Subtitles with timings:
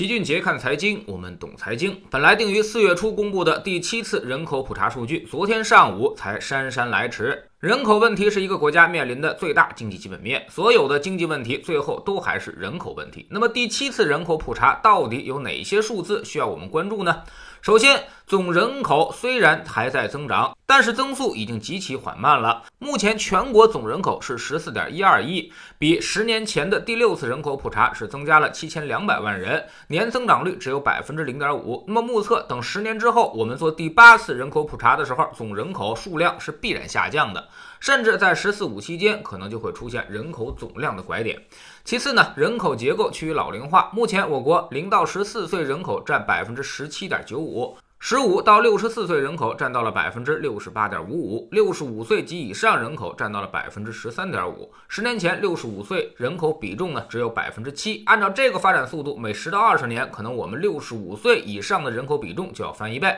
[0.00, 1.94] 齐俊杰看财经，我们懂财经。
[2.08, 7.50] 本来定于四月初公布的第七次人口普查数据，昨天上午才姗姗来迟。
[7.58, 13.26] 人口问题是一个国家面临的最大经济基本面，所有的经济问题最后都还是人口问题。
[13.30, 17.22] 那么第七次人口普查到底有哪些数字需要我们关注呢？
[17.60, 22.62] 首先，总人口虽然还在增长，但是增速已经极其缓慢了。
[22.78, 31.82] 目前全国总人口是十四点一二亿，比十年前的第六次人口普查是增加了七千两百万人，年增长率只有百分之零点五。
[31.88, 37.48] 那么目测等十年之后，我们做第八次人口普查的时候，总人口数量是必然下降的。
[37.80, 41.36] 甚至在“十四五”期间，可能就会出现人口总量的拐点。
[41.82, 43.90] 其次呢，人口结构趋于老龄化。
[43.92, 54.72] 目前，我国零到十四岁人口占百分之十七点九五，十五到六十四岁人口占到了百分之六十八点五五，六十五岁及以上人口占到了百分之十三点五。
[54.88, 58.02] 十年前，六十五岁人口比重呢只有百分之七。
[58.06, 63.14] 按照这个发展速度，每十到二十年，可能我们六十五岁以上的人口比重就要翻一倍。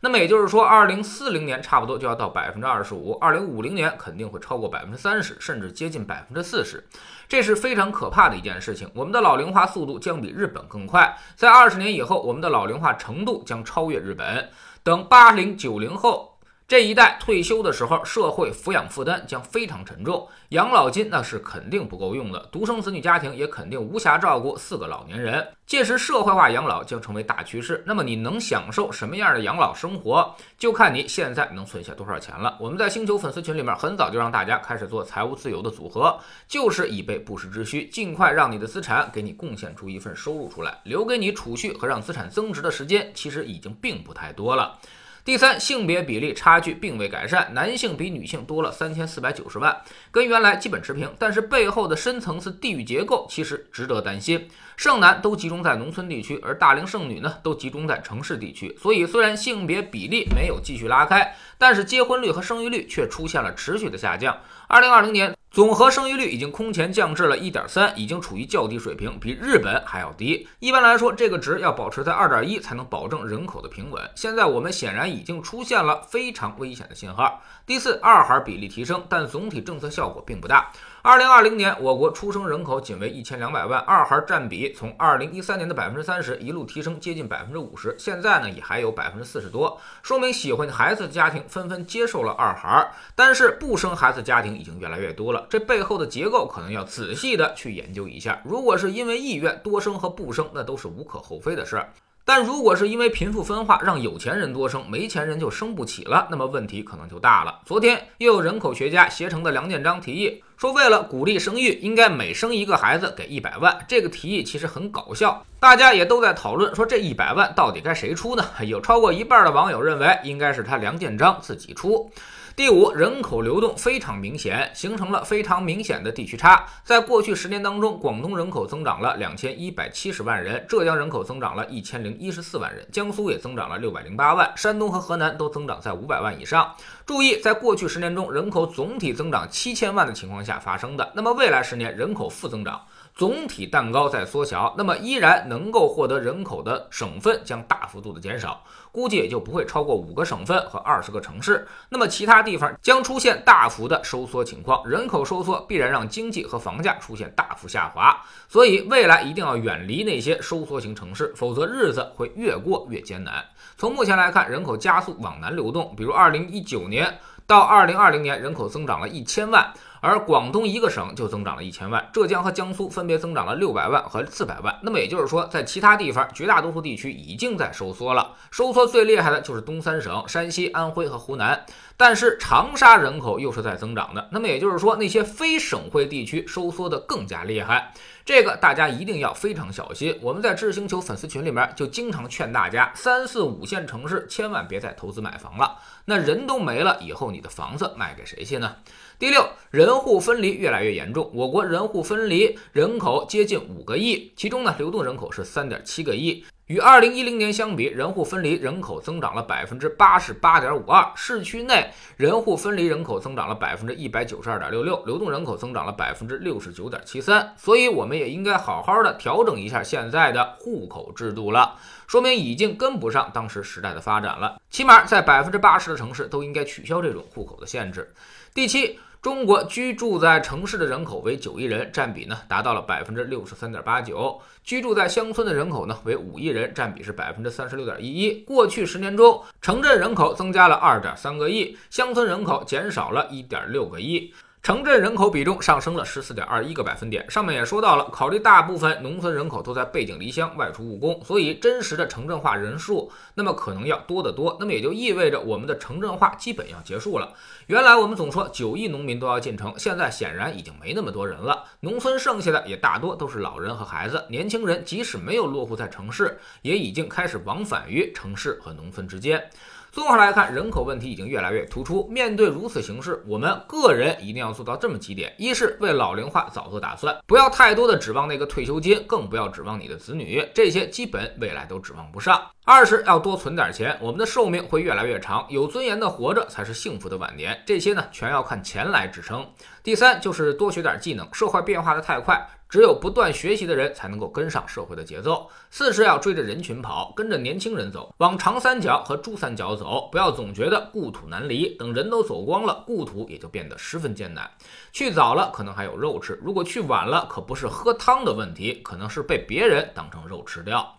[0.00, 6.84] 那么也就是说，二零四零年差不多就要到百分之二十五，二零五零年肯定会超过百分之三十，甚至接近百分之四十，
[7.28, 8.90] 这是非常可怕的一件事情。
[8.94, 14.48] 我们的老龄化速度将比日本更快，在二十年以后，我们的老龄化程度将超越日本。
[14.82, 16.35] 等八零九零后。
[16.68, 25.46] 这一代退休的时候，社会抚养负担将非常沉重，养老金那是肯定不够用的，独生子女家庭也肯定无暇照顾四个老年人。
[25.64, 27.84] 届时，社会化养老将成为大趋势。
[27.86, 32.58] 那么，你能享受什么样的养老生活，就看你现在能存下多少钱了。
[32.60, 44.80] 我们在星球粉丝群里面很早就让大家开始做财务自由的组合，就是以备不时之需，尽快让你的资产给你贡献出一份收入出来，留给你储蓄和让资产增值的时间，其实已经并不太多了。
[45.26, 49.76] 第三，性别比例差距并未改善，男性比女性多了三千四百九十万，
[50.12, 51.12] 跟原来基本持平。
[51.18, 58.72] 但是背后的深层次地域结构其实值得担心，剩男都集中在农村地区，而大龄剩女呢都集中在城市地区。
[58.80, 64.38] 所以虽然性别比例没有继续拉开，但是结婚率和生育率却出现了持续的下降。
[64.68, 65.34] 二零二零年。
[65.50, 70.46] 总和生育率已经空前降至了一点三，已经处于较低水平，比日本还要低。
[70.58, 74.02] 一般来说，这个值要保持在二点一才能保证人口的平稳。
[74.14, 77.40] 现在我们显然已经出现了非常危险的信号。
[77.64, 80.70] 第四，二孩比例提升，但总体政策效果并不大。
[81.06, 98.42] 二零二零年，我国出生人口仅为一千两百万，二孩占比从二零一三年的百分之三十一路提升，接近百分之五十，现在呢也还有百分之四十多，说明喜欢孩子的家庭纷纷接受了二孩，但是不生孩子家庭已经越来越多了，这背后的结构可能要仔细的去研究一下。
[98.44, 101.92] 如果是因为意愿多生和不生，那都是无可厚非的事儿。
[102.28, 107.60] 但如果是因为贫富分化让有钱人多生，没钱人就生不起了，那么问题可能就大了。
[107.64, 113.78] 昨天又有人口学家携程的梁建章提议说，为了鼓励生育，应该每生一个孩子给一百万。
[113.86, 118.44] 这个提议其实很搞笑，大家也都在讨论说这一百万到底该谁出呢？
[118.66, 122.10] 有超过一半的网友认为应该是他梁建章自己出。
[122.56, 126.64] 第五，人口流动非常明显，形成了非常明显的地区差。
[126.82, 136.74] 在过去十年当中，广东人口增长了两千一百七十万人，浙江人口增长了一千零一十四万人，江苏也增长了六百零八万，山东和河南都增长在五百万以上。
[137.04, 141.12] 注意，在过去十年中，人口总体增长七千万的情况下发生的。
[141.14, 142.80] 那么未来十年人口负增长。
[143.16, 148.62] 总体蛋糕在缩小，那么依然能够获得人口的省份将大幅度的减少，
[148.92, 151.66] 估计也就不会超过五个省份和二十个城市。
[151.88, 158.22] 那么其他地方将出现大幅的收缩情况，人口收缩必然让经济和房价出现大幅下滑。
[158.48, 163.42] 所以未来一定要远离那些收缩型城市，否则日子会越过越艰难。
[163.78, 169.72] 从目前来看，人口加速往南流动，比如二零一九年到二零二零年，人口增长了一千万。
[170.06, 174.78] 而广东一个省就增长了一千万，浙江和江苏分别增长了六百万和四百万。
[174.82, 178.34] 那么也就是说，在其他地方，绝大多数地区已经在收缩了。
[178.52, 181.66] 收缩最厉害的就是东三省：山西、安徽和湖南。
[181.98, 184.28] 但是长沙人口又是在增长的。
[184.30, 187.92] 那么也就是说，那些非省会地区收缩的更加厉害。
[188.24, 190.18] 这个大家一定要非常小心。
[190.20, 195.78] 我们在智星球粉丝群里面就经常劝大家，三四五线城市千万别再投资买房了。
[196.04, 198.76] 那人都没了，以后你的房子卖给谁去呢？
[199.18, 201.30] 第六人，户分离越来越严重。
[201.34, 206.44] 我国人户分离人口接近五个亿，其中呢，流动人口是三点七个亿。
[206.66, 211.12] 与二零一零年相比，人户分离人口增长了百分之八十八点五二。
[211.14, 217.54] 市区内人户分离人口增长了百分之一百九十二点六六，流动人口增长了百分之六十九点七三。
[217.56, 221.76] 所以，我们也应该好好的调整一下现在的户口制度了，
[222.08, 224.60] 说明已经跟不上当时时代的发展了。
[224.68, 228.12] 起码在百分之八十的城市都应该取消这种户口的限制。
[228.52, 228.98] 第七。
[229.26, 238.34] 中国居住在城市的人口为九亿人，占比呢达到了百分之六十三点八九；居住在乡村的人口呢为五亿人，占比是百分之三十六点一一。
[238.42, 244.32] 过去十年中，城镇人口增加了二点三个亿，乡村人口减少了一点六个亿。
[244.66, 247.24] 城镇人口比重上升了十四点二一个百分点。
[247.30, 254.56] 上面也说到了，考虑大部分农村人口都在背井离乡外出务工，所以真实的城镇化人数那么可能要多得多。
[254.58, 257.32] 那么也就意味着我们的城镇化基本要结束了。
[257.68, 261.62] 原来我们总说九亿农民都要进城，现在显然已经没那么多人了。
[261.78, 269.48] 农村剩下的也大多都是老人和孩子，年轻人即使没有落户在城市，也已经开始往返于城市和农村之间。
[269.96, 272.06] 综合来看，人口问题已经越来越突出。
[272.08, 287.58] 面对如此形势，我们个人一定要做到这么几点：一是为老龄化早做打算，不要太多的指望那个退休金，更不要指望你的子女，这些基本未来都指望不上；二是要多存点钱，我们的寿命会越来越长，有尊严的活着才是幸福的晚年。
[287.64, 289.48] 这些呢，全要看钱来支撑。
[289.82, 292.46] 第三就是多学点技能，社会变化的太快。
[292.68, 295.48] 只有不断学习的人才能够跟上社会的节奏。
[295.70, 301.68] 四是要追着人群跑，跟着年轻人走，往长三角和珠三角走，不要总觉得故土难离。
[301.76, 304.50] 等人都走光了，故土也就变得十分艰难。
[304.92, 310.96] 去早了可能还有肉吃，如果去晚了，可不是喝汤的问题，可能是被别人当成肉吃掉。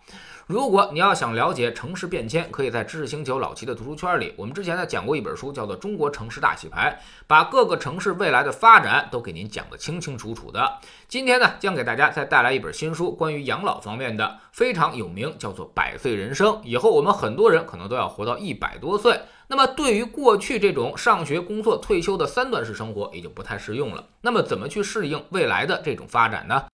[0.48, 4.32] 如果你要想了解城市变迁，可以在知识星球老齐的读书圈里。
[4.34, 10.78] 我们之前呢讲过一本书，叫做《中国城市大洗牌》，把各个城市未来的发展都给您讲得清清楚楚的。
[11.06, 16.54] 今天呢，将给大家再带来一本新书，关于养老方面的，非常有名，叫做《百岁人生》。
[16.64, 19.20] 以后我们很多人可能都要活到一百多岁。
[19.50, 24.02] 那么对于过去这种上学、工作、退休的三段式生活，也就不太适用了。
[24.22, 26.64] 那么怎么去适应未来的这种发展呢？